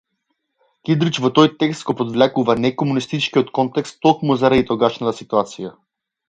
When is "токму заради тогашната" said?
4.07-5.15